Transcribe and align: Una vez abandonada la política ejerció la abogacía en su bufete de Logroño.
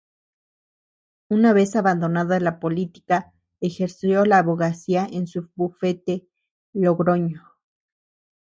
Una 1.29 1.53
vez 1.53 1.75
abandonada 1.75 2.39
la 2.39 2.59
política 2.59 3.33
ejerció 3.59 4.25
la 4.25 4.39
abogacía 4.39 5.07
en 5.11 5.27
su 5.27 5.51
bufete 5.53 6.27
de 6.73 6.81
Logroño. 6.81 7.43